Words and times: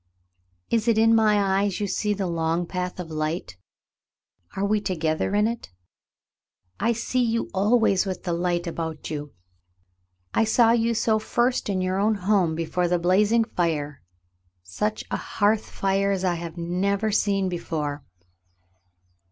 "Is 0.71 0.87
it 0.87 0.97
in 0.97 1.13
my 1.13 1.39
eyes 1.59 1.79
you 1.79 1.85
see 1.85 2.15
the 2.15 2.25
long 2.25 2.65
path 2.65 2.99
of 2.99 3.11
light? 3.11 3.55
Are 4.55 4.65
we 4.65 4.81
together 4.81 5.35
in 5.35 5.45
it? 5.45 5.69
I 6.79 6.91
see 6.91 7.21
you 7.21 7.51
always 7.53 8.07
with 8.07 8.23
the 8.23 8.33
light 8.33 8.65
about 8.65 9.11
you. 9.11 9.35
I 10.33 10.43
saw 10.43 10.71
you 10.71 10.95
so 10.95 11.19
first 11.19 11.69
in 11.69 11.81
your 11.81 11.99
own 11.99 12.15
home 12.15 12.55
before 12.55 12.87
the 12.87 12.97
blaz 12.97 13.31
ing 13.31 13.43
fire— 13.43 14.01
such 14.63 15.03
a 15.11 15.17
hearth 15.17 15.69
fire 15.69 16.09
as 16.11 16.23
I 16.25 16.33
had 16.33 16.57
never 16.57 17.11
seen 17.11 17.47
before. 17.47 18.03